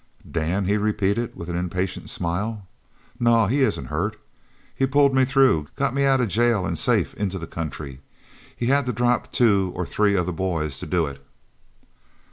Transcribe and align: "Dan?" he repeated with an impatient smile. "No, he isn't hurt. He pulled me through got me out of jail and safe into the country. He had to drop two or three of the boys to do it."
"Dan?" 0.31 0.65
he 0.65 0.77
repeated 0.77 1.35
with 1.35 1.47
an 1.47 1.55
impatient 1.55 2.09
smile. 2.09 2.65
"No, 3.19 3.45
he 3.45 3.61
isn't 3.61 3.85
hurt. 3.85 4.19
He 4.73 4.87
pulled 4.87 5.13
me 5.13 5.25
through 5.25 5.67
got 5.75 5.93
me 5.93 6.05
out 6.05 6.19
of 6.19 6.27
jail 6.27 6.65
and 6.65 6.75
safe 6.75 7.13
into 7.13 7.37
the 7.37 7.45
country. 7.45 7.99
He 8.57 8.65
had 8.65 8.87
to 8.87 8.93
drop 8.93 9.31
two 9.31 9.71
or 9.75 9.85
three 9.85 10.15
of 10.15 10.25
the 10.25 10.33
boys 10.33 10.79
to 10.79 10.87
do 10.87 11.05
it." 11.05 11.23